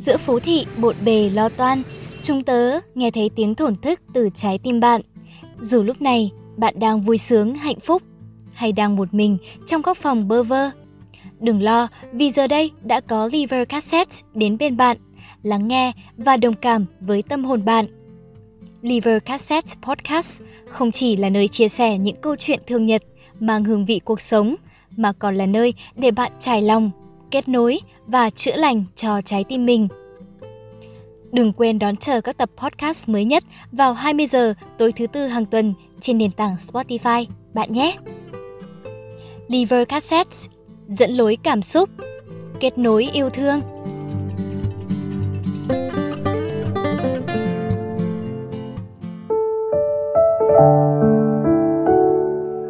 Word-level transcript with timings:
Giữa 0.00 0.16
phố 0.16 0.40
thị 0.40 0.66
bộn 0.78 0.96
bề 1.04 1.30
lo 1.30 1.48
toan, 1.48 1.82
chúng 2.22 2.44
tớ 2.44 2.80
nghe 2.94 3.10
thấy 3.10 3.30
tiếng 3.36 3.54
thổn 3.54 3.74
thức 3.74 4.00
từ 4.14 4.28
trái 4.34 4.58
tim 4.58 4.80
bạn. 4.80 5.00
Dù 5.60 5.82
lúc 5.82 6.02
này 6.02 6.30
bạn 6.56 6.74
đang 6.80 7.02
vui 7.02 7.18
sướng, 7.18 7.54
hạnh 7.54 7.80
phúc 7.80 8.02
hay 8.52 8.72
đang 8.72 8.96
một 8.96 9.14
mình 9.14 9.38
trong 9.66 9.82
góc 9.82 9.98
phòng 9.98 10.28
bơ 10.28 10.42
vơ. 10.42 10.70
Đừng 11.40 11.62
lo 11.62 11.88
vì 12.12 12.30
giờ 12.30 12.46
đây 12.46 12.70
đã 12.84 13.00
có 13.00 13.26
Liver 13.32 13.68
Cassette 13.68 14.16
đến 14.34 14.58
bên 14.58 14.76
bạn, 14.76 14.96
lắng 15.42 15.68
nghe 15.68 15.92
và 16.16 16.36
đồng 16.36 16.54
cảm 16.54 16.84
với 17.00 17.22
tâm 17.22 17.44
hồn 17.44 17.64
bạn. 17.64 17.86
Liver 18.82 19.22
Cassette 19.24 19.74
Podcast 19.82 20.42
không 20.68 20.90
chỉ 20.90 21.16
là 21.16 21.28
nơi 21.28 21.48
chia 21.48 21.68
sẻ 21.68 21.98
những 21.98 22.16
câu 22.16 22.36
chuyện 22.36 22.60
thường 22.66 22.86
nhật 22.86 23.02
mang 23.40 23.64
hương 23.64 23.86
vị 23.86 24.00
cuộc 24.04 24.20
sống, 24.20 24.54
mà 24.96 25.12
còn 25.12 25.36
là 25.36 25.46
nơi 25.46 25.74
để 25.96 26.10
bạn 26.10 26.32
trải 26.40 26.62
lòng, 26.62 26.90
kết 27.30 27.48
nối 27.48 27.80
và 28.10 28.30
chữa 28.30 28.56
lành 28.56 28.84
cho 28.96 29.20
trái 29.24 29.44
tim 29.44 29.66
mình. 29.66 29.88
Đừng 31.32 31.52
quên 31.52 31.78
đón 31.78 31.96
chờ 31.96 32.20
các 32.20 32.36
tập 32.36 32.50
podcast 32.56 33.08
mới 33.08 33.24
nhất 33.24 33.44
vào 33.72 33.92
20 33.92 34.26
giờ 34.26 34.54
tối 34.78 34.92
thứ 34.92 35.06
tư 35.06 35.26
hàng 35.26 35.46
tuần 35.46 35.74
trên 36.00 36.18
nền 36.18 36.30
tảng 36.30 36.54
Spotify 36.56 37.26
bạn 37.54 37.72
nhé. 37.72 37.96
Liver 39.48 39.88
Cassette 39.88 40.36
dẫn 40.88 41.10
lối 41.10 41.38
cảm 41.42 41.62
xúc, 41.62 41.88
kết 42.60 42.78
nối 42.78 43.08
yêu 43.12 43.30
thương. 43.30 43.60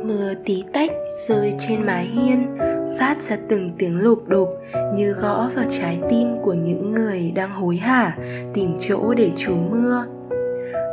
Mưa 0.06 0.34
tí 0.44 0.62
tách 0.72 0.90
rơi 1.28 1.54
trên 1.58 1.86
mái 1.86 2.06
hiên 2.06 2.69
phát 2.98 3.22
ra 3.22 3.36
từng 3.48 3.70
tiếng 3.78 4.02
lộp 4.02 4.18
đột 4.28 4.48
như 4.94 5.12
gõ 5.12 5.50
vào 5.54 5.64
trái 5.68 5.98
tim 6.10 6.36
của 6.42 6.52
những 6.52 6.90
người 6.90 7.32
đang 7.34 7.50
hối 7.50 7.76
hả, 7.76 8.16
tìm 8.54 8.76
chỗ 8.78 9.14
để 9.14 9.30
trú 9.36 9.54
mưa. 9.70 10.04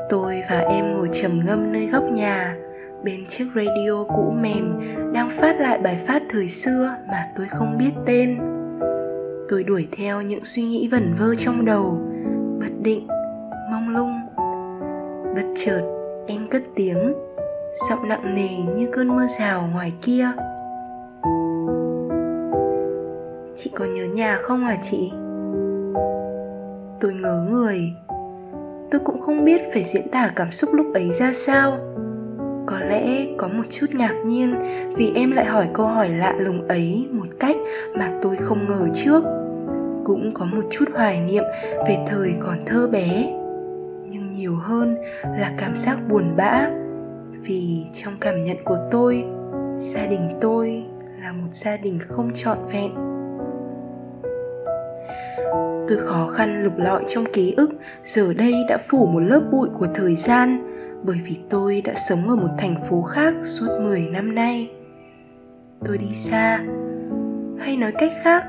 Tôi 0.09 0.41
và 0.49 0.59
em 0.59 0.93
ngồi 0.93 1.09
trầm 1.13 1.41
ngâm 1.45 1.71
nơi 1.73 1.87
góc 1.87 2.03
nhà, 2.03 2.57
bên 3.03 3.25
chiếc 3.27 3.45
radio 3.55 4.03
cũ 4.03 4.33
mềm 4.41 4.79
đang 5.13 5.29
phát 5.29 5.59
lại 5.59 5.79
bài 5.79 5.99
phát 6.07 6.21
thời 6.29 6.47
xưa 6.47 6.95
mà 7.07 7.25
tôi 7.37 7.47
không 7.49 7.77
biết 7.77 7.91
tên. 8.05 8.37
Tôi 9.49 9.63
đuổi 9.63 9.87
theo 9.97 10.21
những 10.21 10.43
suy 10.43 10.61
nghĩ 10.61 10.87
vẩn 10.91 11.13
vơ 11.19 11.35
trong 11.35 11.65
đầu, 11.65 12.01
bất 12.59 12.71
định 12.83 13.07
mong 13.71 13.89
lung. 13.89 14.19
Bất 15.35 15.53
chợt, 15.55 15.81
em 16.27 16.47
cất 16.49 16.61
tiếng, 16.75 17.13
giọng 17.89 18.09
nặng 18.09 18.35
nề 18.35 18.49
như 18.75 18.89
cơn 18.91 19.15
mưa 19.15 19.27
rào 19.39 19.69
ngoài 19.73 19.93
kia 20.01 20.25
chị 23.57 23.71
có 23.75 23.85
nhớ 23.85 24.05
nhà 24.05 24.37
không 24.41 24.65
hả 24.65 24.77
chị? 24.81 25.11
Tôi 26.99 27.13
ngớ 27.13 27.47
người. 27.49 27.93
Tôi 28.91 29.01
cũng 29.05 29.21
không 29.21 29.45
biết 29.45 29.61
phải 29.73 29.83
diễn 29.83 30.09
tả 30.11 30.31
cảm 30.35 30.51
xúc 30.51 30.69
lúc 30.73 30.85
ấy 30.93 31.11
ra 31.11 31.33
sao. 31.33 31.77
Có 32.65 32.79
lẽ 32.79 33.25
có 33.37 33.47
một 33.47 33.63
chút 33.69 33.85
ngạc 33.93 34.15
nhiên 34.25 34.55
vì 34.95 35.11
em 35.15 35.31
lại 35.31 35.45
hỏi 35.45 35.67
câu 35.73 35.87
hỏi 35.87 36.09
lạ 36.09 36.35
lùng 36.37 36.67
ấy 36.67 37.07
một 37.11 37.27
cách 37.39 37.55
mà 37.95 38.11
tôi 38.21 38.35
không 38.35 38.67
ngờ 38.67 38.87
trước. 38.93 39.23
Cũng 40.05 40.31
có 40.33 40.45
một 40.45 40.63
chút 40.71 40.85
hoài 40.93 41.21
niệm 41.21 41.43
về 41.87 41.97
thời 42.07 42.33
còn 42.39 42.57
thơ 42.65 42.87
bé. 42.87 43.33
Nhưng 44.09 44.31
nhiều 44.31 44.55
hơn 44.55 44.97
là 45.23 45.53
cảm 45.57 45.75
giác 45.75 45.97
buồn 46.09 46.35
bã, 46.37 46.69
vì 47.43 47.85
trong 47.93 48.13
cảm 48.21 48.43
nhận 48.43 48.57
của 48.65 48.77
tôi, 48.91 49.23
gia 49.77 50.05
đình 50.05 50.29
tôi 50.41 50.83
là 51.21 51.31
một 51.31 51.49
gia 51.51 51.77
đình 51.77 51.99
không 52.07 52.29
trọn 52.33 52.57
vẹn 52.71 53.06
tôi 55.87 55.97
khó 55.97 56.27
khăn 56.27 56.63
lục 56.63 56.73
lọi 56.77 57.03
trong 57.07 57.25
ký 57.33 57.53
ức 57.57 57.69
giờ 58.03 58.33
đây 58.33 58.53
đã 58.69 58.77
phủ 58.77 59.05
một 59.05 59.19
lớp 59.19 59.41
bụi 59.51 59.69
của 59.79 59.87
thời 59.93 60.15
gian 60.15 60.67
bởi 61.03 61.17
vì 61.25 61.37
tôi 61.49 61.81
đã 61.81 61.93
sống 61.95 62.29
ở 62.29 62.35
một 62.35 62.49
thành 62.57 62.75
phố 62.89 63.01
khác 63.01 63.33
suốt 63.41 63.79
10 63.81 64.01
năm 64.01 64.35
nay. 64.35 64.71
Tôi 65.85 65.97
đi 65.97 66.13
xa, 66.13 66.57
hay 67.59 67.77
nói 67.77 67.91
cách 67.99 68.11
khác, 68.23 68.45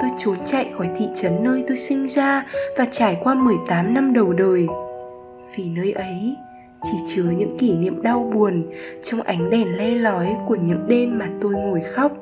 tôi 0.00 0.10
trốn 0.18 0.36
chạy 0.44 0.70
khỏi 0.76 0.88
thị 0.96 1.08
trấn 1.14 1.32
nơi 1.44 1.64
tôi 1.68 1.76
sinh 1.76 2.08
ra 2.08 2.46
và 2.78 2.86
trải 2.90 3.20
qua 3.22 3.34
18 3.34 3.94
năm 3.94 4.12
đầu 4.12 4.32
đời. 4.32 4.66
Vì 5.56 5.68
nơi 5.68 5.92
ấy 5.92 6.36
chỉ 6.82 6.96
chứa 7.06 7.30
những 7.36 7.58
kỷ 7.58 7.76
niệm 7.76 8.02
đau 8.02 8.30
buồn 8.34 8.70
trong 9.02 9.20
ánh 9.20 9.50
đèn 9.50 9.76
le 9.76 9.90
lói 9.90 10.36
của 10.46 10.56
những 10.56 10.88
đêm 10.88 11.18
mà 11.18 11.28
tôi 11.40 11.54
ngồi 11.54 11.80
khóc. 11.80 12.12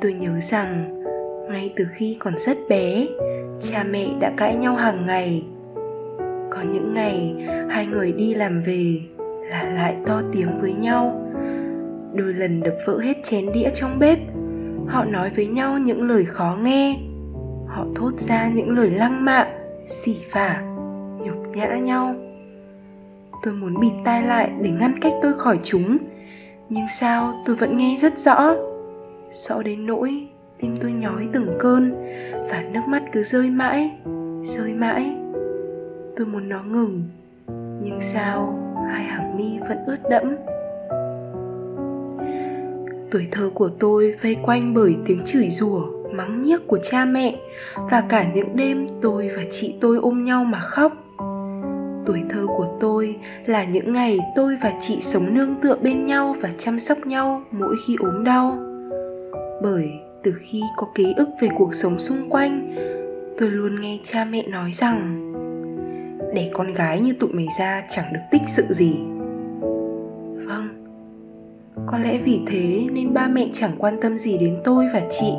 Tôi 0.00 0.12
nhớ 0.12 0.40
rằng 0.40 0.97
ngay 1.50 1.72
từ 1.76 1.86
khi 1.92 2.16
còn 2.20 2.38
rất 2.38 2.58
bé, 2.68 3.06
cha 3.60 3.84
mẹ 3.90 4.06
đã 4.20 4.32
cãi 4.36 4.56
nhau 4.56 4.74
hàng 4.74 5.06
ngày. 5.06 5.46
Có 6.50 6.62
những 6.72 6.94
ngày, 6.94 7.34
hai 7.70 7.86
người 7.86 8.12
đi 8.12 8.34
làm 8.34 8.62
về 8.62 9.00
là 9.50 9.62
lại 9.62 9.96
to 10.06 10.22
tiếng 10.32 10.58
với 10.60 10.72
nhau. 10.72 11.32
Đôi 12.14 12.34
lần 12.34 12.62
đập 12.62 12.74
vỡ 12.86 12.98
hết 12.98 13.24
chén 13.24 13.52
đĩa 13.52 13.70
trong 13.74 13.98
bếp, 13.98 14.18
họ 14.86 15.04
nói 15.04 15.30
với 15.30 15.46
nhau 15.46 15.78
những 15.78 16.08
lời 16.08 16.24
khó 16.24 16.58
nghe. 16.62 16.98
Họ 17.66 17.86
thốt 17.94 18.18
ra 18.18 18.48
những 18.48 18.70
lời 18.70 18.90
lăng 18.90 19.24
mạ, 19.24 19.46
xỉ 19.86 20.16
vả, 20.32 20.62
nhục 21.24 21.56
nhã 21.56 21.76
nhau. 21.76 22.14
Tôi 23.42 23.54
muốn 23.54 23.80
bịt 23.80 23.92
tai 24.04 24.22
lại 24.22 24.50
để 24.62 24.70
ngăn 24.70 24.98
cách 25.00 25.12
tôi 25.22 25.32
khỏi 25.38 25.58
chúng, 25.62 25.98
nhưng 26.68 26.86
sao 26.88 27.32
tôi 27.46 27.56
vẫn 27.56 27.76
nghe 27.76 27.96
rất 27.98 28.18
rõ. 28.18 28.54
Rõ 29.30 29.62
đến 29.62 29.86
nỗi 29.86 30.28
tim 30.58 30.76
tôi 30.80 30.92
nhói 30.92 31.28
từng 31.32 31.56
cơn 31.58 32.08
và 32.50 32.64
nước 32.72 32.82
mắt 32.88 33.02
cứ 33.12 33.22
rơi 33.22 33.50
mãi 33.50 33.98
rơi 34.42 34.74
mãi. 34.74 35.16
Tôi 36.16 36.26
muốn 36.26 36.48
nó 36.48 36.62
ngừng, 36.62 37.02
nhưng 37.82 38.00
sao 38.00 38.58
hai 38.88 39.04
hàng 39.04 39.36
mi 39.36 39.58
vẫn 39.68 39.78
ướt 39.86 39.98
đẫm? 40.10 40.36
Tuổi 43.10 43.26
thơ 43.30 43.50
của 43.54 43.68
tôi 43.78 44.14
vây 44.22 44.36
quanh 44.42 44.74
bởi 44.74 44.96
tiếng 45.06 45.24
chửi 45.24 45.50
rủa, 45.50 45.86
mắng 46.12 46.42
nhiếc 46.42 46.66
của 46.66 46.78
cha 46.82 47.04
mẹ 47.04 47.36
và 47.90 48.00
cả 48.00 48.32
những 48.34 48.56
đêm 48.56 48.86
tôi 49.00 49.30
và 49.36 49.42
chị 49.50 49.74
tôi 49.80 49.98
ôm 49.98 50.24
nhau 50.24 50.44
mà 50.44 50.58
khóc. 50.58 50.92
Tuổi 52.06 52.22
thơ 52.28 52.46
của 52.46 52.66
tôi 52.80 53.16
là 53.46 53.64
những 53.64 53.92
ngày 53.92 54.18
tôi 54.36 54.56
và 54.62 54.72
chị 54.80 54.98
sống 55.00 55.34
nương 55.34 55.54
tựa 55.54 55.76
bên 55.82 56.06
nhau 56.06 56.34
và 56.40 56.50
chăm 56.58 56.78
sóc 56.78 56.98
nhau 57.06 57.42
mỗi 57.50 57.76
khi 57.86 57.96
ốm 58.00 58.24
đau. 58.24 58.58
Bởi 59.62 59.90
từ 60.22 60.34
khi 60.38 60.62
có 60.76 60.86
ký 60.94 61.14
ức 61.16 61.28
về 61.40 61.48
cuộc 61.56 61.74
sống 61.74 61.98
xung 61.98 62.30
quanh, 62.30 62.74
tôi 63.38 63.50
luôn 63.50 63.80
nghe 63.80 63.98
cha 64.02 64.24
mẹ 64.24 64.42
nói 64.48 64.72
rằng, 64.72 65.24
để 66.34 66.50
con 66.52 66.72
gái 66.72 67.00
như 67.00 67.12
tụi 67.12 67.32
mày 67.32 67.46
ra 67.58 67.82
chẳng 67.88 68.12
được 68.12 68.20
tích 68.30 68.42
sự 68.46 68.64
gì. 68.68 68.94
Vâng 70.46 70.78
có 71.86 71.98
lẽ 71.98 72.18
vì 72.18 72.40
thế 72.46 72.86
nên 72.92 73.14
ba 73.14 73.28
mẹ 73.28 73.48
chẳng 73.52 73.70
quan 73.78 74.00
tâm 74.00 74.18
gì 74.18 74.38
đến 74.38 74.60
tôi 74.64 74.86
và 74.92 75.02
chị. 75.10 75.32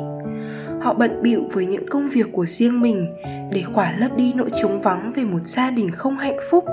Họ 0.80 0.94
bận 0.94 1.22
bịu 1.22 1.42
với 1.52 1.66
những 1.66 1.88
công 1.90 2.08
việc 2.08 2.26
của 2.32 2.46
riêng 2.46 2.80
mình 2.80 3.06
để 3.52 3.62
khỏa 3.62 3.94
lấp 3.98 4.16
đi 4.16 4.32
nỗi 4.32 4.50
trống 4.62 4.80
vắng 4.80 5.12
về 5.14 5.24
một 5.24 5.38
gia 5.44 5.70
đình 5.70 5.90
không 5.90 6.16
hạnh 6.16 6.36
phúc. 6.50 6.64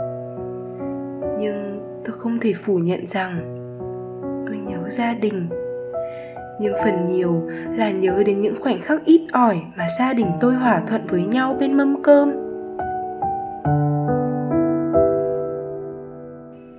Nhưng 1.39 1.79
tôi 2.05 2.15
không 2.17 2.39
thể 2.39 2.53
phủ 2.53 2.77
nhận 2.77 3.07
rằng 3.07 3.55
tôi 4.47 4.57
nhớ 4.57 4.89
gia 4.89 5.13
đình 5.13 5.49
nhưng 6.59 6.75
phần 6.83 7.05
nhiều 7.05 7.47
là 7.75 7.91
nhớ 7.91 8.23
đến 8.25 8.41
những 8.41 8.55
khoảnh 8.61 8.81
khắc 8.81 9.05
ít 9.05 9.27
ỏi 9.31 9.61
mà 9.77 9.87
gia 9.99 10.13
đình 10.13 10.27
tôi 10.39 10.55
hòa 10.55 10.81
thuận 10.87 11.07
với 11.07 11.23
nhau 11.23 11.57
bên 11.59 11.73
mâm 11.73 12.03
cơm. 12.03 12.31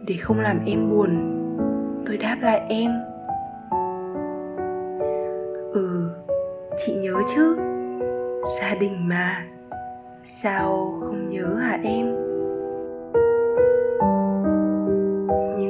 Để 0.06 0.14
không 0.20 0.40
làm 0.40 0.60
em 0.66 0.90
buồn, 0.90 1.10
tôi 2.06 2.16
đáp 2.16 2.36
lại 2.40 2.60
em. 2.68 2.90
Ừ 5.72 6.10
chị 6.78 6.94
nhớ 6.94 7.22
chứ? 7.34 7.56
Gia 8.60 8.74
đình 8.74 9.08
mà, 9.08 9.44
sao 10.24 10.98
không 11.00 11.30
nhớ 11.30 11.54
hả 11.54 11.78
em? 11.82 12.27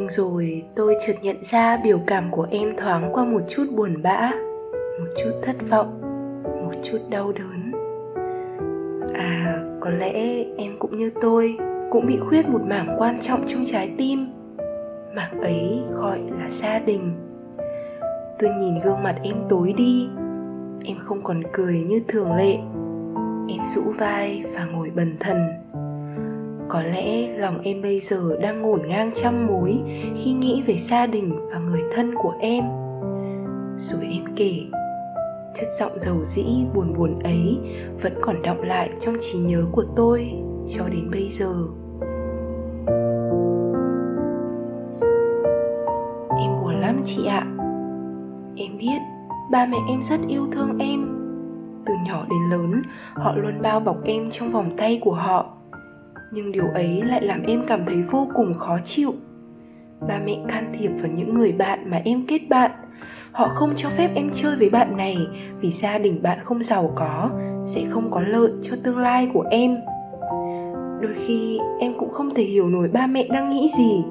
Nhưng 0.08 0.26
rồi, 0.26 0.62
tôi 0.74 0.96
chợt 1.06 1.14
nhận 1.22 1.36
ra 1.44 1.76
biểu 1.84 2.00
cảm 2.06 2.30
của 2.30 2.46
em 2.50 2.76
thoáng 2.76 3.10
qua 3.12 3.24
một 3.24 3.40
chút 3.48 3.64
buồn 3.76 4.02
bã, 4.02 4.30
một 4.72 5.06
chút 5.16 5.30
thất 5.42 5.56
vọng, 5.70 6.00
một 6.42 6.72
chút 6.82 6.98
đau 7.10 7.32
đớn. 7.32 7.72
À 9.14 9.64
có 9.80 9.90
lẽ 9.90 10.44
em 10.58 10.78
cũng 10.78 10.98
như 10.98 11.10
tôi 11.20 11.56
cũng 11.90 12.06
bị 12.06 12.18
khuyết 12.18 12.48
một 12.48 12.60
mảng 12.62 12.96
quan 12.98 13.20
trọng 13.20 13.40
trong 13.46 13.64
trái 13.66 13.90
tim. 13.98 14.26
Mảng 15.14 15.40
ấy 15.40 15.80
gọi 15.92 16.20
là 16.40 16.50
gia 16.50 16.78
đình. 16.78 17.12
Tôi 18.38 18.50
nhìn 18.50 18.80
gương 18.84 19.02
mặt 19.02 19.16
em 19.22 19.36
tối 19.48 19.74
đi. 19.76 20.08
Em 20.84 20.96
không 20.98 21.22
còn 21.22 21.42
cười 21.52 21.80
như 21.80 22.02
thường 22.08 22.36
lệ. 22.36 22.56
Em 23.48 23.66
rũ 23.66 23.82
vai 23.98 24.44
và 24.54 24.64
ngồi 24.64 24.90
bần 24.96 25.16
thần 25.20 25.36
có 26.68 26.82
lẽ 26.82 27.38
lòng 27.38 27.58
em 27.62 27.82
bây 27.82 28.00
giờ 28.00 28.36
đang 28.40 28.62
ngổn 28.62 28.80
ngang 28.88 29.10
trăm 29.14 29.46
mối 29.46 29.74
khi 30.16 30.32
nghĩ 30.32 30.62
về 30.66 30.76
gia 30.76 31.06
đình 31.06 31.48
và 31.52 31.58
người 31.58 31.82
thân 31.94 32.14
của 32.14 32.34
em. 32.40 32.64
Rồi 33.76 34.00
em 34.12 34.24
kể, 34.36 34.52
chất 35.54 35.68
giọng 35.78 35.98
dầu 35.98 36.24
dĩ 36.24 36.44
buồn 36.74 36.92
buồn 36.92 37.18
ấy 37.18 37.58
vẫn 38.02 38.12
còn 38.20 38.42
đọng 38.42 38.62
lại 38.62 38.90
trong 39.00 39.14
trí 39.20 39.38
nhớ 39.38 39.64
của 39.72 39.84
tôi 39.96 40.32
cho 40.68 40.88
đến 40.88 41.10
bây 41.12 41.28
giờ. 41.28 41.54
Em 46.40 46.56
buồn 46.62 46.80
lắm 46.80 47.00
chị 47.04 47.26
ạ. 47.26 47.46
Em 48.56 48.76
biết 48.78 48.98
ba 49.50 49.66
mẹ 49.66 49.78
em 49.88 50.02
rất 50.02 50.20
yêu 50.28 50.46
thương 50.52 50.78
em. 50.78 51.14
Từ 51.86 51.94
nhỏ 52.06 52.26
đến 52.30 52.50
lớn, 52.50 52.82
họ 53.14 53.36
luôn 53.36 53.62
bao 53.62 53.80
bọc 53.80 53.96
em 54.04 54.30
trong 54.30 54.50
vòng 54.50 54.70
tay 54.76 54.98
của 55.02 55.14
họ 55.14 55.57
nhưng 56.32 56.52
điều 56.52 56.68
ấy 56.74 57.02
lại 57.02 57.22
làm 57.22 57.42
em 57.42 57.62
cảm 57.66 57.86
thấy 57.86 58.02
vô 58.02 58.28
cùng 58.34 58.54
khó 58.54 58.78
chịu. 58.84 59.14
Ba 60.08 60.18
mẹ 60.26 60.36
can 60.48 60.72
thiệp 60.72 60.88
vào 60.88 61.10
những 61.12 61.34
người 61.34 61.52
bạn 61.52 61.90
mà 61.90 62.00
em 62.04 62.24
kết 62.28 62.40
bạn. 62.48 62.70
Họ 63.32 63.48
không 63.48 63.72
cho 63.76 63.88
phép 63.90 64.10
em 64.14 64.30
chơi 64.32 64.56
với 64.56 64.70
bạn 64.70 64.96
này 64.96 65.16
vì 65.60 65.70
gia 65.70 65.98
đình 65.98 66.22
bạn 66.22 66.38
không 66.44 66.62
giàu 66.62 66.92
có, 66.96 67.30
sẽ 67.64 67.82
không 67.90 68.10
có 68.10 68.20
lợi 68.20 68.50
cho 68.62 68.76
tương 68.84 68.98
lai 68.98 69.28
của 69.32 69.44
em. 69.50 69.76
Đôi 71.00 71.14
khi, 71.14 71.60
em 71.80 71.94
cũng 71.98 72.10
không 72.10 72.34
thể 72.34 72.42
hiểu 72.42 72.68
nổi 72.68 72.88
ba 72.88 73.06
mẹ 73.06 73.26
đang 73.30 73.50
nghĩ 73.50 73.68
gì. 73.78 74.04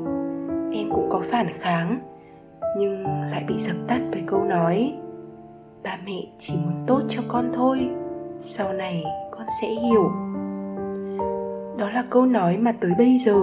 Em 0.74 0.90
cũng 0.90 1.08
có 1.10 1.22
phản 1.24 1.48
kháng, 1.60 2.00
nhưng 2.78 3.04
lại 3.04 3.44
bị 3.48 3.56
dập 3.58 3.75
tắt 3.88 4.02
với 4.12 4.24
câu 4.25 4.44
nói, 4.44 4.94
ba 5.84 5.98
mẹ 6.06 6.22
chỉ 6.38 6.54
muốn 6.66 6.74
tốt 6.88 7.02
cho 7.08 7.22
con 7.28 7.50
thôi, 7.54 7.90
sau 8.40 8.74
này 8.74 9.04
con 9.31 9.46
sẽ 9.62 9.68
hiểu 9.68 10.26
đó 11.77 11.89
là 11.89 12.03
câu 12.09 12.25
nói 12.25 12.57
mà 12.57 12.71
tới 12.71 12.91
bây 12.97 13.18
giờ, 13.18 13.41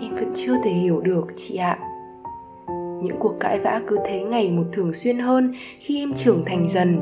em 0.00 0.14
vẫn 0.14 0.32
chưa 0.34 0.54
thể 0.64 0.70
hiểu 0.70 1.00
được, 1.00 1.26
chị 1.36 1.56
ạ. 1.56 1.78
Những 3.02 3.16
cuộc 3.18 3.40
cãi 3.40 3.58
vã 3.58 3.80
cứ 3.86 3.98
thế 4.04 4.24
ngày 4.24 4.50
một 4.50 4.64
thường 4.72 4.94
xuyên 4.94 5.18
hơn 5.18 5.52
khi 5.78 6.02
em 6.02 6.12
trưởng 6.14 6.42
thành 6.46 6.68
dần. 6.68 7.00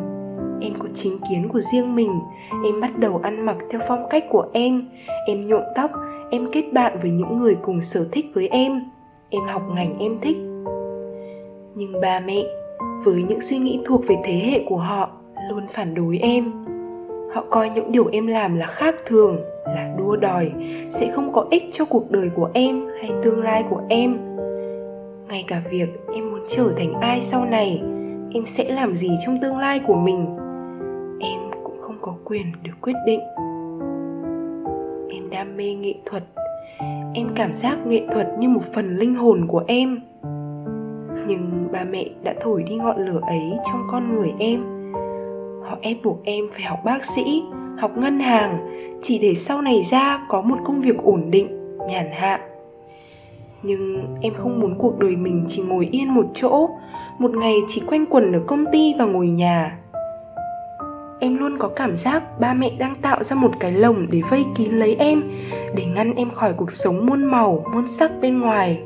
Em 0.60 0.72
có 0.78 0.88
chính 0.94 1.18
kiến 1.30 1.48
của 1.48 1.60
riêng 1.60 1.94
mình, 1.94 2.20
em 2.64 2.80
bắt 2.80 2.98
đầu 2.98 3.20
ăn 3.22 3.46
mặc 3.46 3.56
theo 3.70 3.80
phong 3.88 4.02
cách 4.10 4.24
của 4.30 4.46
em 4.52 4.88
em 5.26 5.40
nhuộm 5.40 5.62
tóc, 5.74 5.90
em 6.30 6.46
kết 6.52 6.64
bạn 6.72 6.98
với 7.02 7.10
những 7.10 7.38
người 7.38 7.56
cùng 7.62 7.82
sở 7.82 8.08
thích 8.12 8.26
với 8.34 8.48
em 8.48 8.80
em 9.30 9.42
học 9.46 9.62
ngành 9.74 9.98
em 9.98 10.18
thích. 10.22 10.36
Nhưng 11.74 12.00
ba 12.00 12.20
mẹ, 12.20 12.42
với 13.04 13.22
những 13.28 13.40
suy 13.40 13.58
nghĩ 13.58 13.80
thuộc 13.84 14.06
về 14.06 14.16
thế 14.24 14.32
hệ 14.32 14.64
của 14.66 14.76
họ, 14.76 15.10
luôn 15.50 15.66
phản 15.68 15.94
đối 15.94 16.18
em 16.18 16.52
họ 17.36 17.44
coi 17.50 17.70
những 17.70 17.92
điều 17.92 18.08
em 18.12 18.26
làm 18.26 18.56
là 18.56 18.66
khác 18.66 18.94
thường, 19.06 19.36
là 19.64 19.94
đua 19.98 20.16
đòi, 20.16 20.52
sẽ 20.90 21.10
không 21.12 21.32
có 21.32 21.46
ích 21.50 21.64
cho 21.70 21.84
cuộc 21.84 22.10
đời 22.10 22.30
của 22.34 22.50
em 22.54 22.86
hay 23.00 23.10
tương 23.22 23.42
lai 23.42 23.64
của 23.70 23.80
em. 23.88 24.18
Ngay 25.28 25.44
cả 25.46 25.62
việc 25.70 25.88
em 26.14 26.30
muốn 26.30 26.40
trở 26.48 26.72
thành 26.76 26.92
ai 26.92 27.20
sau 27.20 27.44
này, 27.44 27.82
em 28.34 28.46
sẽ 28.46 28.72
làm 28.72 28.94
gì 28.94 29.10
trong 29.24 29.38
tương 29.42 29.58
lai 29.58 29.80
của 29.86 29.94
mình? 29.94 30.26
Em 31.20 31.40
cũng 31.64 31.76
không 31.80 31.98
có 32.00 32.14
quyền 32.24 32.46
được 32.62 32.72
quyết 32.80 32.96
định. 33.06 33.20
Em 35.10 35.30
đam 35.30 35.56
mê 35.56 35.74
nghệ 35.74 35.94
thuật. 36.06 36.22
Em 37.14 37.26
cảm 37.34 37.54
giác 37.54 37.86
nghệ 37.86 38.02
thuật 38.12 38.26
như 38.38 38.48
một 38.48 38.64
phần 38.74 38.96
linh 38.96 39.14
hồn 39.14 39.46
của 39.48 39.62
em. 39.66 40.00
Nhưng 41.26 41.68
ba 41.72 41.84
mẹ 41.84 42.04
đã 42.22 42.34
thổi 42.40 42.62
đi 42.62 42.76
ngọn 42.76 43.06
lửa 43.06 43.20
ấy 43.26 43.52
trong 43.72 43.82
con 43.90 44.16
người 44.16 44.32
em 44.38 44.75
họ 45.68 45.78
ép 45.82 45.96
buộc 46.04 46.24
em 46.24 46.44
phải 46.52 46.62
học 46.62 46.78
bác 46.84 47.04
sĩ, 47.04 47.42
học 47.78 47.90
ngân 47.96 48.20
hàng. 48.20 48.56
Chỉ 49.02 49.18
để 49.18 49.34
sau 49.34 49.62
này 49.62 49.82
ra 49.84 50.26
có 50.28 50.40
một 50.40 50.56
công 50.64 50.80
việc 50.80 50.96
ổn 51.02 51.30
định, 51.30 51.78
nhàn 51.88 52.06
hạ. 52.12 52.40
Nhưng 53.62 54.14
em 54.20 54.34
không 54.34 54.60
muốn 54.60 54.74
cuộc 54.78 54.98
đời 54.98 55.16
mình 55.16 55.44
chỉ 55.48 55.62
ngồi 55.62 55.88
yên 55.90 56.08
một 56.08 56.26
chỗ. 56.34 56.68
Một 57.18 57.30
ngày 57.30 57.54
chỉ 57.68 57.82
quanh 57.86 58.06
quẩn 58.06 58.32
ở 58.32 58.40
công 58.46 58.64
ty 58.72 58.94
và 58.98 59.04
ngồi 59.04 59.28
nhà. 59.28 59.78
Em 61.20 61.36
luôn 61.36 61.58
có 61.58 61.68
cảm 61.68 61.96
giác 61.96 62.40
ba 62.40 62.54
mẹ 62.54 62.70
đang 62.78 62.94
tạo 62.94 63.24
ra 63.24 63.36
một 63.36 63.50
cái 63.60 63.72
lồng 63.72 64.06
để 64.10 64.20
vây 64.30 64.44
kín 64.56 64.72
lấy 64.72 64.96
em, 64.98 65.22
để 65.74 65.84
ngăn 65.84 66.14
em 66.14 66.30
khỏi 66.30 66.52
cuộc 66.52 66.72
sống 66.72 67.06
muôn 67.06 67.24
màu, 67.24 67.64
muôn 67.74 67.88
sắc 67.88 68.10
bên 68.20 68.40
ngoài 68.40 68.80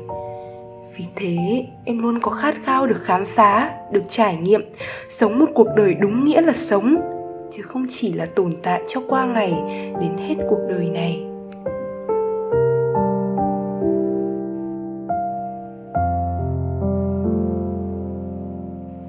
vì 0.97 1.05
thế, 1.15 1.65
em 1.85 1.99
luôn 1.99 2.19
có 2.21 2.31
khát 2.31 2.55
khao 2.63 2.87
được 2.87 3.01
khám 3.03 3.25
phá, 3.25 3.71
được 3.91 4.03
trải 4.07 4.37
nghiệm, 4.37 4.61
sống 5.09 5.39
một 5.39 5.45
cuộc 5.53 5.67
đời 5.75 5.93
đúng 5.93 6.25
nghĩa 6.25 6.41
là 6.41 6.53
sống, 6.53 6.95
chứ 7.51 7.61
không 7.61 7.85
chỉ 7.89 8.13
là 8.13 8.25
tồn 8.25 8.53
tại 8.63 8.81
cho 8.87 9.01
qua 9.07 9.25
ngày, 9.25 9.53
đến 9.99 10.17
hết 10.17 10.35
cuộc 10.49 10.59
đời 10.69 10.89
này. 10.89 11.25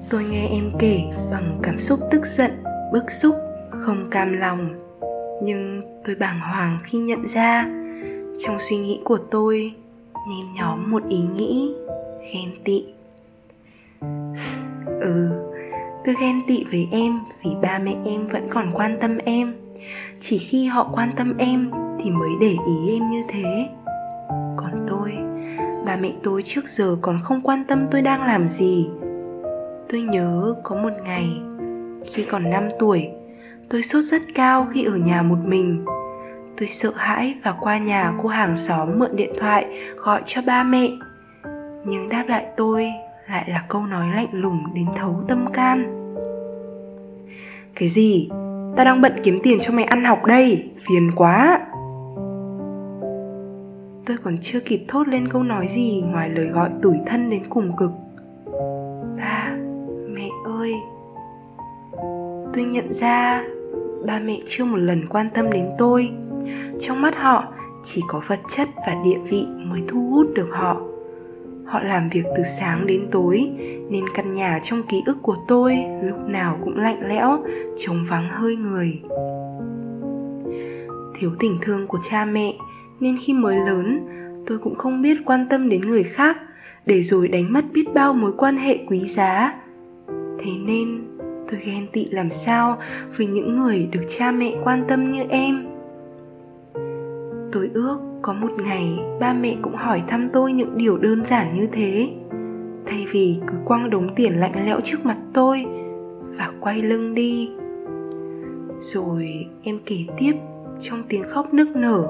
Tôi 0.09 0.23
nghe 0.31 0.47
em 0.51 0.71
kể 0.79 0.99
bằng 1.31 1.59
cảm 1.63 1.79
xúc 1.79 1.99
tức 2.11 2.25
giận, 2.25 2.51
bức 2.93 3.11
xúc, 3.11 3.35
không 3.69 4.09
cam 4.11 4.33
lòng. 4.39 4.69
Nhưng 5.43 5.81
tôi 6.05 6.15
bàng 6.15 6.39
hoàng 6.39 6.77
khi 6.83 6.97
nhận 6.97 7.27
ra, 7.27 7.65
trong 8.39 8.57
suy 8.59 8.77
nghĩ 8.77 9.01
của 9.03 9.17
tôi 9.31 9.73
nhen 10.27 10.53
nhóm 10.53 10.91
một 10.91 11.03
ý 11.09 11.19
nghĩ, 11.35 11.73
ghen 12.33 12.51
tị. 12.63 12.85
Ừ 15.01 15.43
tôi 16.05 16.15
ghen 16.19 16.41
tị 16.47 16.63
với 16.71 16.87
em 16.91 17.19
vì 17.43 17.51
ba 17.61 17.79
mẹ 17.79 17.95
em 18.05 18.27
vẫn 18.27 18.47
còn 18.49 18.71
quan 18.73 18.97
tâm 19.01 19.17
em. 19.25 19.53
Chỉ 20.19 20.37
khi 20.37 20.65
họ 20.65 20.89
quan 20.93 21.11
tâm 21.15 21.37
em 21.37 21.71
thì 21.99 22.11
mới 22.11 22.29
để 22.41 22.55
ý 22.67 22.93
em 22.93 23.09
như 23.09 23.23
thế. 23.27 23.69
Còn 24.57 24.85
tôi, 24.87 25.11
ba 25.85 25.95
mẹ 25.95 26.11
tôi 26.23 26.41
trước 26.43 26.69
giờ 26.69 26.97
còn 27.01 27.19
không 27.23 27.41
quan 27.41 27.63
tâm 27.67 27.85
tôi 27.91 28.01
đang 28.01 28.23
làm 28.23 28.49
gì. 28.49 28.89
Tôi 29.89 30.01
nhớ 30.01 30.55
có 30.63 30.75
một 30.75 30.93
ngày, 31.03 31.29
khi 32.13 32.23
còn 32.23 32.49
5 32.49 32.69
tuổi, 32.79 33.07
tôi 33.69 33.83
sốt 33.83 34.03
rất 34.03 34.21
cao 34.35 34.67
khi 34.73 34.83
ở 34.83 34.95
nhà 34.95 35.21
một 35.21 35.39
mình 35.45 35.85
tôi 36.57 36.67
sợ 36.67 36.91
hãi 36.95 37.35
và 37.43 37.55
qua 37.59 37.77
nhà 37.77 38.13
cô 38.23 38.29
hàng 38.29 38.57
xóm 38.57 38.99
mượn 38.99 39.15
điện 39.15 39.33
thoại 39.39 39.65
gọi 39.97 40.21
cho 40.25 40.41
ba 40.47 40.63
mẹ. 40.63 40.89
Nhưng 41.85 42.09
đáp 42.09 42.23
lại 42.27 42.45
tôi 42.57 42.87
lại 43.29 43.49
là 43.49 43.65
câu 43.69 43.85
nói 43.85 44.07
lạnh 44.15 44.27
lùng 44.31 44.63
đến 44.73 44.85
thấu 44.95 45.23
tâm 45.27 45.45
can. 45.53 45.99
Cái 47.75 47.89
gì? 47.89 48.29
Tao 48.75 48.85
đang 48.85 49.01
bận 49.01 49.13
kiếm 49.23 49.39
tiền 49.43 49.57
cho 49.61 49.73
mày 49.73 49.83
ăn 49.83 50.03
học 50.03 50.25
đây, 50.25 50.71
phiền 50.87 51.11
quá. 51.15 51.59
Tôi 54.05 54.17
còn 54.23 54.37
chưa 54.41 54.59
kịp 54.59 54.85
thốt 54.87 55.07
lên 55.07 55.27
câu 55.27 55.43
nói 55.43 55.67
gì 55.67 56.03
ngoài 56.05 56.29
lời 56.29 56.45
gọi 56.45 56.69
tủi 56.81 56.95
thân 57.05 57.29
đến 57.29 57.43
cùng 57.49 57.75
cực. 57.77 57.91
Ba, 59.17 59.55
mẹ 60.09 60.29
ơi. 60.45 60.73
Tôi 62.53 62.63
nhận 62.63 62.93
ra 62.93 63.43
ba 64.05 64.19
mẹ 64.19 64.37
chưa 64.47 64.65
một 64.65 64.77
lần 64.77 65.07
quan 65.09 65.29
tâm 65.33 65.51
đến 65.51 65.69
tôi 65.77 66.11
trong 66.79 67.01
mắt 67.01 67.15
họ, 67.15 67.43
chỉ 67.83 68.01
có 68.07 68.21
vật 68.27 68.39
chất 68.47 68.69
và 68.87 68.95
địa 69.03 69.19
vị 69.29 69.45
mới 69.57 69.81
thu 69.87 70.09
hút 70.11 70.27
được 70.35 70.49
họ. 70.51 70.81
Họ 71.65 71.83
làm 71.83 72.09
việc 72.09 72.23
từ 72.37 72.43
sáng 72.43 72.87
đến 72.87 73.07
tối, 73.11 73.49
nên 73.89 74.05
căn 74.13 74.33
nhà 74.33 74.59
trong 74.63 74.83
ký 74.89 75.03
ức 75.05 75.17
của 75.21 75.35
tôi 75.47 75.77
lúc 76.03 76.17
nào 76.27 76.59
cũng 76.63 76.77
lạnh 76.77 77.07
lẽo, 77.07 77.43
trống 77.77 78.05
vắng 78.09 78.27
hơi 78.29 78.55
người. 78.55 79.01
Thiếu 81.15 81.31
tình 81.39 81.57
thương 81.61 81.87
của 81.87 81.99
cha 82.09 82.25
mẹ, 82.25 82.53
nên 82.99 83.17
khi 83.21 83.33
mới 83.33 83.57
lớn, 83.57 84.07
tôi 84.47 84.57
cũng 84.57 84.75
không 84.75 85.01
biết 85.01 85.17
quan 85.25 85.47
tâm 85.49 85.69
đến 85.69 85.81
người 85.81 86.03
khác, 86.03 86.37
để 86.85 87.01
rồi 87.01 87.27
đánh 87.27 87.53
mất 87.53 87.65
biết 87.73 87.85
bao 87.93 88.13
mối 88.13 88.31
quan 88.37 88.57
hệ 88.57 88.77
quý 88.87 88.99
giá. 88.99 89.53
Thế 90.39 90.51
nên, 90.65 91.03
tôi 91.49 91.59
ghen 91.65 91.87
tị 91.93 92.05
làm 92.05 92.31
sao 92.31 92.77
với 93.17 93.27
những 93.27 93.57
người 93.57 93.87
được 93.91 94.01
cha 94.07 94.31
mẹ 94.31 94.53
quan 94.63 94.83
tâm 94.87 95.11
như 95.11 95.23
em? 95.29 95.72
Tôi 97.53 97.69
ước 97.73 97.97
có 98.21 98.33
một 98.33 98.51
ngày 98.57 98.99
ba 99.19 99.33
mẹ 99.33 99.55
cũng 99.61 99.75
hỏi 99.75 100.03
thăm 100.07 100.27
tôi 100.33 100.53
những 100.53 100.77
điều 100.77 100.97
đơn 100.97 101.25
giản 101.25 101.53
như 101.53 101.67
thế. 101.71 102.09
Thay 102.85 103.05
vì 103.11 103.39
cứ 103.47 103.53
quăng 103.65 103.89
đống 103.89 104.15
tiền 104.15 104.33
lạnh 104.33 104.65
lẽo 104.65 104.79
trước 104.83 105.05
mặt 105.05 105.17
tôi 105.33 105.65
và 106.37 106.51
quay 106.59 106.81
lưng 106.81 107.15
đi. 107.15 107.49
Rồi 108.79 109.47
em 109.63 109.79
kể 109.85 109.97
tiếp 110.17 110.33
trong 110.79 111.03
tiếng 111.09 111.23
khóc 111.23 111.53
nức 111.53 111.75
nở, 111.75 112.07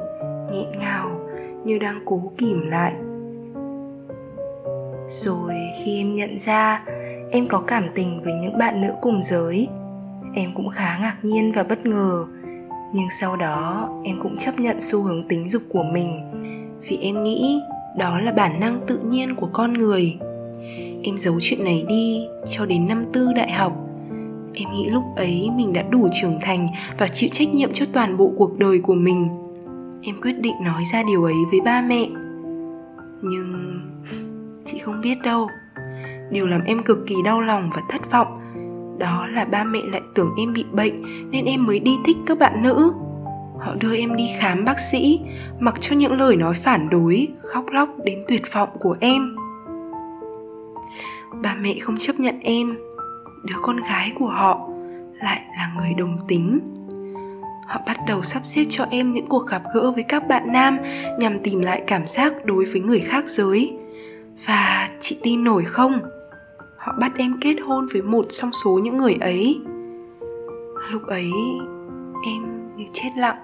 nghẹn 0.51 0.79
ngào 0.79 1.19
như 1.65 1.77
đang 1.77 2.01
cố 2.05 2.31
kìm 2.37 2.69
lại. 2.69 2.93
Rồi 5.07 5.53
khi 5.83 5.97
em 5.97 6.15
nhận 6.15 6.39
ra 6.39 6.83
em 7.31 7.47
có 7.47 7.63
cảm 7.67 7.83
tình 7.95 8.21
với 8.23 8.33
những 8.33 8.57
bạn 8.57 8.81
nữ 8.81 8.93
cùng 9.01 9.23
giới, 9.23 9.67
em 10.33 10.49
cũng 10.55 10.69
khá 10.69 10.97
ngạc 11.01 11.15
nhiên 11.21 11.51
và 11.55 11.63
bất 11.63 11.85
ngờ 11.85 12.25
nhưng 12.93 13.09
sau 13.09 13.35
đó, 13.35 13.89
em 14.03 14.19
cũng 14.21 14.37
chấp 14.37 14.59
nhận 14.59 14.81
xu 14.81 15.03
hướng 15.03 15.27
tính 15.27 15.49
dục 15.49 15.61
của 15.69 15.83
mình. 15.83 16.21
Vì 16.81 16.97
em 16.97 17.23
nghĩ 17.23 17.61
đó 17.97 18.19
là 18.19 18.31
bản 18.31 18.59
năng 18.59 18.79
tự 18.87 18.97
nhiên 18.97 19.35
của 19.35 19.49
con 19.53 19.73
người. 19.73 20.17
Em 21.03 21.17
giấu 21.17 21.37
chuyện 21.41 21.63
này 21.63 21.85
đi 21.87 22.25
cho 22.49 22.65
đến 22.65 22.87
năm 22.87 23.03
tư 23.13 23.33
đại 23.35 23.51
học. 23.51 23.73
Em 24.53 24.71
nghĩ 24.71 24.89
lúc 24.89 25.03
ấy 25.15 25.49
mình 25.55 25.73
đã 25.73 25.83
đủ 25.89 26.09
trưởng 26.21 26.39
thành 26.41 26.67
và 26.97 27.07
chịu 27.07 27.29
trách 27.33 27.53
nhiệm 27.53 27.73
cho 27.73 27.85
toàn 27.93 28.17
bộ 28.17 28.33
cuộc 28.37 28.57
đời 28.57 28.79
của 28.79 28.95
mình. 28.95 29.27
Em 30.01 30.21
quyết 30.21 30.33
định 30.41 30.55
nói 30.63 30.83
ra 30.91 31.03
điều 31.03 31.23
ấy 31.23 31.35
với 31.51 31.61
ba 31.61 31.81
mẹ. 31.81 32.07
Nhưng 33.21 33.79
chị 34.65 34.77
không 34.77 35.01
biết 35.01 35.21
đâu. 35.23 35.47
Điều 36.31 36.47
làm 36.47 36.63
em 36.63 36.83
cực 36.83 37.07
kỳ 37.07 37.15
đau 37.25 37.41
lòng 37.41 37.69
và 37.75 37.81
thất 37.89 38.11
vọng 38.11 38.42
đó 39.03 39.27
là 39.27 39.45
ba 39.45 39.63
mẹ 39.63 39.79
lại 39.91 40.01
tưởng 40.13 40.33
em 40.37 40.53
bị 40.53 40.65
bệnh 40.71 40.93
nên 41.31 41.45
em 41.45 41.65
mới 41.65 41.79
đi 41.79 41.91
thích 42.05 42.17
các 42.25 42.39
bạn 42.39 42.63
nữ. 42.63 42.93
Họ 43.59 43.75
đưa 43.75 43.95
em 43.95 44.15
đi 44.15 44.29
khám 44.39 44.65
bác 44.65 44.79
sĩ, 44.79 45.19
mặc 45.59 45.75
cho 45.79 45.95
những 45.95 46.13
lời 46.13 46.35
nói 46.35 46.53
phản 46.53 46.89
đối, 46.89 47.27
khóc 47.41 47.65
lóc 47.71 47.89
đến 48.03 48.23
tuyệt 48.27 48.41
vọng 48.53 48.69
của 48.79 48.95
em. 48.99 49.35
Ba 51.43 51.55
mẹ 51.55 51.75
không 51.81 51.97
chấp 51.97 52.19
nhận 52.19 52.39
em, 52.39 52.77
đứa 53.43 53.55
con 53.61 53.77
gái 53.77 54.11
của 54.15 54.27
họ 54.27 54.69
lại 55.23 55.41
là 55.57 55.73
người 55.77 55.93
đồng 55.97 56.17
tính. 56.27 56.59
Họ 57.67 57.81
bắt 57.87 57.97
đầu 58.07 58.23
sắp 58.23 58.45
xếp 58.45 58.65
cho 58.69 58.85
em 58.89 59.13
những 59.13 59.27
cuộc 59.27 59.47
gặp 59.47 59.61
gỡ 59.73 59.91
với 59.91 60.03
các 60.03 60.27
bạn 60.27 60.43
nam 60.51 60.77
nhằm 61.19 61.39
tìm 61.43 61.59
lại 61.59 61.83
cảm 61.87 62.07
giác 62.07 62.45
đối 62.45 62.65
với 62.65 62.81
người 62.81 62.99
khác 62.99 63.23
giới. 63.27 63.77
Và 64.45 64.89
chị 64.99 65.17
tin 65.23 65.43
nổi 65.43 65.63
không? 65.63 65.99
Họ 66.83 66.93
bắt 66.99 67.11
em 67.17 67.37
kết 67.41 67.55
hôn 67.65 67.87
với 67.93 68.01
một 68.01 68.25
trong 68.29 68.51
số 68.51 68.79
những 68.83 68.97
người 68.97 69.15
ấy. 69.21 69.61
Lúc 70.91 71.07
ấy, 71.07 71.31
em 72.25 72.43
như 72.75 72.85
chết 72.93 73.09
lặng. 73.17 73.37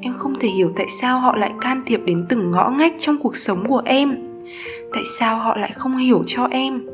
Em 0.00 0.14
không 0.18 0.34
thể 0.40 0.48
hiểu 0.48 0.72
tại 0.76 0.86
sao 1.00 1.20
họ 1.20 1.36
lại 1.36 1.52
can 1.60 1.82
thiệp 1.86 2.00
đến 2.04 2.26
từng 2.28 2.50
ngõ 2.50 2.70
ngách 2.78 2.94
trong 2.98 3.18
cuộc 3.18 3.36
sống 3.36 3.64
của 3.68 3.82
em. 3.84 4.16
Tại 4.92 5.02
sao 5.18 5.38
họ 5.38 5.56
lại 5.56 5.72
không 5.74 5.96
hiểu 5.96 6.22
cho 6.26 6.48
em? 6.50 6.86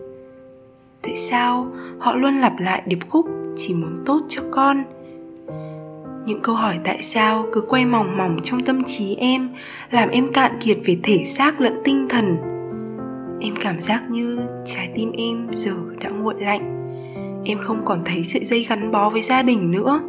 Tại 1.02 1.16
sao 1.16 1.66
họ 1.98 2.16
luôn 2.16 2.40
lặp 2.40 2.60
lại 2.60 2.82
điệp 2.86 2.98
khúc 3.08 3.26
chỉ 3.56 3.74
muốn 3.74 4.02
tốt 4.06 4.20
cho 4.28 4.42
con 4.50 4.84
những 6.26 6.40
câu 6.40 6.54
hỏi 6.54 6.78
tại 6.84 7.02
sao 7.02 7.46
cứ 7.52 7.60
quay 7.60 7.86
mòng 7.86 8.16
mòng 8.16 8.36
trong 8.42 8.60
tâm 8.60 8.84
trí 8.84 9.14
em, 9.14 9.50
làm 9.90 10.08
em 10.08 10.32
cạn 10.32 10.52
kiệt 10.60 10.78
về 10.84 10.98
thể 11.02 11.24
xác 11.24 11.60
lẫn 11.60 11.80
tinh 11.84 12.06
thần 12.08 12.53
em 13.44 13.54
cảm 13.60 13.80
giác 13.80 14.02
như 14.10 14.38
trái 14.64 14.90
tim 14.94 15.12
em 15.18 15.46
giờ 15.50 15.74
đã 16.00 16.10
nguội 16.10 16.34
lạnh. 16.38 16.94
Em 17.44 17.58
không 17.58 17.84
còn 17.84 18.02
thấy 18.04 18.24
sợi 18.24 18.44
dây 18.44 18.66
gắn 18.68 18.90
bó 18.90 19.10
với 19.10 19.22
gia 19.22 19.42
đình 19.42 19.70
nữa. 19.70 20.00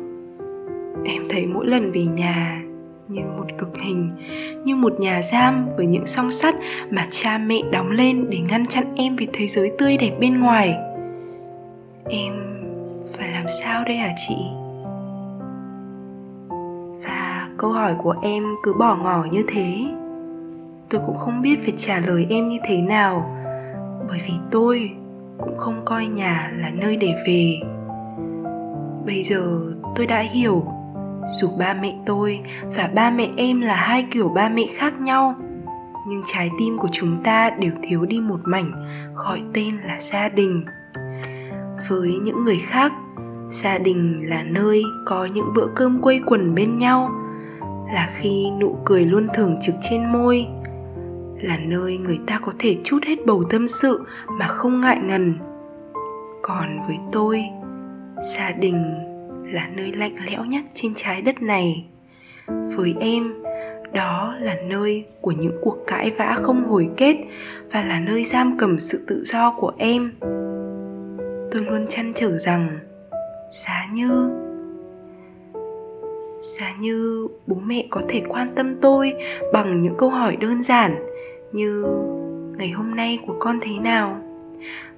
Em 1.05 1.23
thấy 1.29 1.45
mỗi 1.45 1.67
lần 1.67 1.91
về 1.91 2.05
nhà 2.05 2.61
như 3.07 3.21
một 3.37 3.45
cực 3.57 3.77
hình, 3.77 4.09
như 4.63 4.75
một 4.75 4.99
nhà 4.99 5.21
giam 5.21 5.67
với 5.77 5.85
những 5.85 6.07
song 6.07 6.31
sắt 6.31 6.55
mà 6.89 7.07
cha 7.11 7.37
mẹ 7.37 7.61
đóng 7.71 7.91
lên 7.91 8.29
để 8.29 8.39
ngăn 8.49 8.67
chặn 8.67 8.83
em 8.95 9.15
về 9.15 9.27
thế 9.33 9.47
giới 9.47 9.71
tươi 9.77 9.97
đẹp 9.97 10.17
bên 10.19 10.39
ngoài. 10.39 10.75
Em 12.09 12.33
phải 13.17 13.31
làm 13.31 13.45
sao 13.61 13.83
đây 13.85 13.95
hả 13.97 14.13
chị? 14.27 14.37
Và 17.05 17.49
câu 17.57 17.71
hỏi 17.71 17.95
của 18.03 18.15
em 18.21 18.43
cứ 18.63 18.73
bỏ 18.79 18.95
ngỏ 18.95 19.25
như 19.31 19.43
thế 19.47 19.75
tôi 20.89 21.01
cũng 21.05 21.17
không 21.17 21.41
biết 21.41 21.59
phải 21.63 21.73
trả 21.77 21.99
lời 21.99 22.27
em 22.29 22.49
như 22.49 22.57
thế 22.67 22.81
nào, 22.81 23.35
bởi 24.07 24.21
vì 24.27 24.33
tôi 24.51 24.91
cũng 25.41 25.57
không 25.57 25.81
coi 25.85 26.05
nhà 26.05 26.51
là 26.57 26.69
nơi 26.69 26.97
để 26.97 27.13
về. 27.27 27.59
Bây 29.05 29.23
giờ 29.23 29.61
tôi 29.95 30.07
đã 30.07 30.19
hiểu, 30.19 30.65
dù 31.39 31.49
ba 31.59 31.73
mẹ 31.73 31.95
tôi 32.05 32.39
và 32.75 32.89
ba 32.95 33.11
mẹ 33.11 33.27
em 33.37 33.61
là 33.61 33.75
hai 33.75 34.07
kiểu 34.11 34.29
ba 34.29 34.49
mẹ 34.49 34.63
khác 34.75 35.01
nhau, 35.01 35.35
nhưng 36.07 36.21
trái 36.33 36.49
tim 36.59 36.77
của 36.77 36.89
chúng 36.91 37.17
ta 37.23 37.49
đều 37.59 37.71
thiếu 37.83 38.05
đi 38.05 38.19
một 38.19 38.39
mảnh 38.43 38.71
gọi 39.15 39.41
tên 39.53 39.77
là 39.85 40.01
gia 40.01 40.29
đình. 40.29 40.65
Với 41.87 42.17
những 42.23 42.43
người 42.43 42.59
khác, 42.59 42.91
gia 43.49 43.77
đình 43.77 44.29
là 44.29 44.43
nơi 44.43 44.83
có 45.05 45.25
những 45.25 45.53
bữa 45.55 45.67
cơm 45.75 46.01
quây 46.01 46.21
quần 46.25 46.55
bên 46.55 46.77
nhau, 46.77 47.09
là 47.93 48.09
khi 48.15 48.51
nụ 48.59 48.77
cười 48.85 49.05
luôn 49.05 49.27
thường 49.33 49.57
trực 49.61 49.75
trên 49.89 50.11
môi 50.11 50.47
là 51.41 51.57
nơi 51.67 51.97
người 51.97 52.19
ta 52.27 52.39
có 52.39 52.51
thể 52.59 52.77
chút 52.83 52.99
hết 53.05 53.25
bầu 53.25 53.43
tâm 53.49 53.67
sự 53.67 54.05
mà 54.27 54.47
không 54.47 54.81
ngại 54.81 54.99
ngần. 55.03 55.33
Còn 56.41 56.87
với 56.87 56.97
tôi, 57.11 57.43
gia 58.35 58.51
đình 58.51 58.93
là 59.45 59.69
nơi 59.75 59.91
lạnh 59.91 60.15
lẽo 60.25 60.45
nhất 60.45 60.65
trên 60.73 60.93
trái 60.95 61.21
đất 61.21 61.41
này. 61.41 61.85
Với 62.47 62.95
em, 62.99 63.33
đó 63.93 64.35
là 64.39 64.55
nơi 64.67 65.05
của 65.21 65.31
những 65.31 65.57
cuộc 65.61 65.77
cãi 65.87 66.11
vã 66.11 66.37
không 66.41 66.69
hồi 66.69 66.89
kết 66.97 67.15
và 67.71 67.83
là 67.83 67.99
nơi 67.99 68.23
giam 68.23 68.57
cầm 68.57 68.79
sự 68.79 69.05
tự 69.07 69.23
do 69.25 69.51
của 69.59 69.73
em. 69.77 70.11
Tôi 71.51 71.61
luôn 71.61 71.85
chăn 71.89 72.11
trở 72.15 72.37
rằng, 72.37 72.69
giá 73.51 73.87
như 73.93 74.29
giá 76.41 76.73
như 76.79 77.27
bố 77.47 77.55
mẹ 77.65 77.87
có 77.89 78.01
thể 78.07 78.21
quan 78.27 78.55
tâm 78.55 78.75
tôi 78.81 79.13
bằng 79.53 79.81
những 79.81 79.95
câu 79.97 80.09
hỏi 80.09 80.35
đơn 80.35 80.63
giản 80.63 80.95
như 81.55 81.83
ngày 82.57 82.69
hôm 82.69 82.95
nay 82.95 83.19
của 83.27 83.35
con 83.39 83.59
thế 83.61 83.79
nào? 83.79 84.17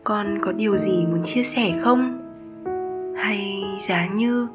Con 0.04 0.40
có 0.42 0.52
điều 0.52 0.78
gì 0.78 1.06
muốn 1.12 1.24
chia 1.24 1.44
sẻ 1.44 1.74
không? 1.82 2.24
Hay 3.18 3.64
giá 3.80 4.08
như 4.08 4.48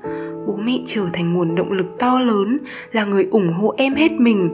bố 0.47 0.57
mẹ 0.57 0.79
trở 0.87 1.03
thành 1.13 1.35
nguồn 1.35 1.55
động 1.55 1.73
lực 1.73 1.87
to 1.99 2.21
lớn, 2.21 2.59
là 2.93 3.05
người 3.05 3.29
ủng 3.31 3.53
hộ 3.53 3.75
em 3.77 3.95
hết 3.95 4.13
mình, 4.13 4.51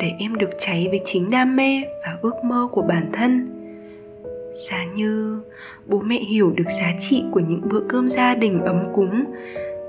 để 0.00 0.10
em 0.18 0.34
được 0.34 0.50
cháy 0.58 0.86
với 0.90 1.00
chính 1.04 1.30
đam 1.30 1.56
mê 1.56 1.82
và 2.06 2.16
ước 2.22 2.34
mơ 2.44 2.68
của 2.72 2.82
bản 2.82 3.10
thân? 3.12 3.48
Giá 4.52 4.84
như 4.94 5.40
bố 5.86 6.00
mẹ 6.00 6.18
hiểu 6.18 6.52
được 6.56 6.68
giá 6.80 6.92
trị 7.00 7.24
của 7.30 7.40
những 7.40 7.60
bữa 7.68 7.80
cơm 7.88 8.08
gia 8.08 8.34
đình 8.34 8.60
ấm 8.60 8.80
cúng, 8.94 9.24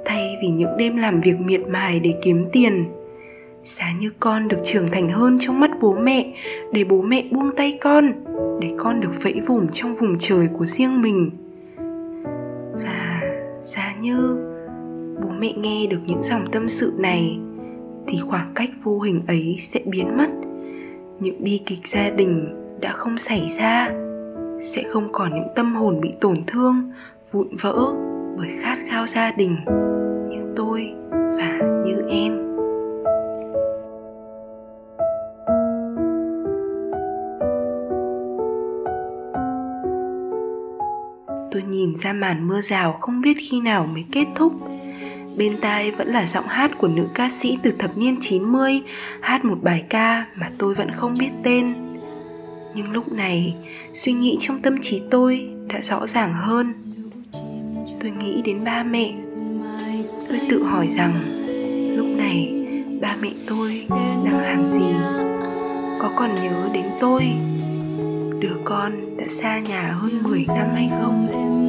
thay 0.05 0.37
vì 0.41 0.47
những 0.47 0.77
đêm 0.77 0.97
làm 0.97 1.21
việc 1.21 1.39
miệt 1.39 1.61
mài 1.67 1.99
để 1.99 2.13
kiếm 2.21 2.45
tiền 2.51 2.85
giá 3.63 3.91
như 3.99 4.11
con 4.19 4.47
được 4.47 4.57
trưởng 4.63 4.87
thành 4.91 5.09
hơn 5.09 5.37
trong 5.39 5.59
mắt 5.59 5.71
bố 5.81 5.93
mẹ, 5.93 6.33
để 6.71 6.83
bố 6.83 7.01
mẹ 7.01 7.23
buông 7.31 7.49
tay 7.55 7.77
con, 7.81 8.11
để 8.61 8.71
con 8.77 8.99
được 8.99 9.23
vẫy 9.23 9.41
vùng 9.47 9.67
trong 9.71 9.93
vùng 9.93 10.15
trời 10.19 10.49
của 10.57 10.65
riêng 10.65 11.01
mình. 11.01 11.31
Và 12.83 13.21
giá 13.59 13.95
như 14.01 14.37
bố 15.21 15.29
mẹ 15.39 15.53
nghe 15.57 15.87
được 15.87 15.99
những 16.07 16.23
dòng 16.23 16.45
tâm 16.51 16.69
sự 16.69 16.93
này, 16.99 17.39
thì 18.07 18.17
khoảng 18.29 18.51
cách 18.55 18.69
vô 18.83 18.99
hình 18.99 19.21
ấy 19.27 19.55
sẽ 19.59 19.79
biến 19.85 20.17
mất. 20.17 20.29
Những 21.19 21.43
bi 21.43 21.61
kịch 21.65 21.87
gia 21.87 22.09
đình 22.09 22.55
đã 22.81 22.91
không 22.93 23.17
xảy 23.17 23.49
ra, 23.59 23.89
sẽ 24.61 24.83
không 24.83 25.09
còn 25.11 25.35
những 25.35 25.47
tâm 25.55 25.75
hồn 25.75 26.01
bị 26.01 26.13
tổn 26.21 26.37
thương, 26.47 26.91
vụn 27.31 27.47
vỡ 27.61 27.85
bởi 28.37 28.49
khát 28.61 28.77
khao 28.89 29.07
gia 29.07 29.31
đình 29.31 29.55
như 30.29 30.53
tôi 30.55 30.89
và 31.11 31.59
như 31.85 32.05
em. 32.09 32.42
Nhìn 41.73 41.95
ra 41.97 42.13
màn 42.13 42.47
mưa 42.47 42.61
rào 42.61 42.97
không 43.01 43.21
biết 43.21 43.37
khi 43.39 43.61
nào 43.61 43.85
mới 43.85 44.03
kết 44.11 44.25
thúc. 44.35 44.53
Bên 45.37 45.57
tai 45.61 45.91
vẫn 45.91 46.07
là 46.07 46.25
giọng 46.25 46.47
hát 46.47 46.71
của 46.77 46.87
nữ 46.87 47.07
ca 47.13 47.29
sĩ 47.29 47.57
từ 47.63 47.71
thập 47.79 47.97
niên 47.97 48.17
90 48.21 48.81
Hát 49.21 49.45
một 49.45 49.57
bài 49.61 49.83
ca 49.89 50.25
mà 50.35 50.49
tôi 50.57 50.73
vẫn 50.73 50.91
không 50.91 51.15
biết 51.19 51.29
tên. 51.43 51.73
Nhưng 52.75 52.91
lúc 52.91 53.11
này, 53.11 53.55
suy 53.93 54.13
nghĩ 54.13 54.37
trong 54.39 54.61
tâm 54.61 54.75
trí 54.81 55.01
tôi 55.11 55.49
đã 55.73 55.81
rõ 55.81 56.07
ràng 56.07 56.33
hơn. 56.33 56.73
Tôi 57.99 58.11
nghĩ 58.11 58.41
đến 58.41 58.63
ba 58.63 58.83
mẹ. 58.83 59.13
Tôi 60.29 60.39
tự 60.49 60.63
hỏi 60.63 60.87
rằng, 60.87 61.13
lúc 61.97 62.07
này, 62.17 62.65
ba 63.01 63.15
mẹ 63.21 63.29
tôi 63.47 63.85
đang 64.25 64.39
làm 64.39 64.65
gì? 64.65 64.93
Có 65.99 66.11
còn 66.15 66.35
nhớ 66.35 66.69
đến 66.73 66.85
tôi? 66.99 67.23
Đứa 68.39 68.55
con 68.63 69.17
đã 69.17 69.25
xa 69.29 69.59
nhà 69.59 69.91
hơn 69.91 70.23
10 70.23 70.45
năm 70.47 70.67
hay 70.73 70.91
không? 71.01 71.62